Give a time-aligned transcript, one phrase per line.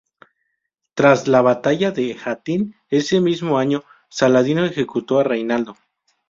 [0.95, 5.77] Tras la Batalla de Hattin ese mismo año, Saladino ejecutó a Reinaldo.